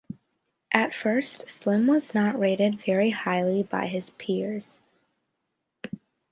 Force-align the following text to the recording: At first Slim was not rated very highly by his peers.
At 0.73 0.95
first 0.95 1.47
Slim 1.47 1.85
was 1.85 2.15
not 2.15 2.39
rated 2.39 2.81
very 2.81 3.11
highly 3.11 3.61
by 3.61 3.85
his 3.85 4.09
peers. 4.09 4.79